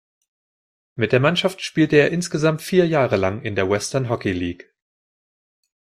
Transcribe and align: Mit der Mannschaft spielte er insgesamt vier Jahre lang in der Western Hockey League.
Mit 0.95 1.11
der 1.11 1.19
Mannschaft 1.19 1.61
spielte 1.61 1.95
er 1.97 2.09
insgesamt 2.09 2.63
vier 2.63 2.87
Jahre 2.87 3.17
lang 3.17 3.43
in 3.43 3.53
der 3.55 3.69
Western 3.69 4.09
Hockey 4.09 4.31
League. 4.31 4.73